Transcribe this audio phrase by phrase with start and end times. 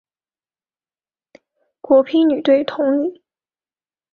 [1.79, 3.23] 国乒女队同理。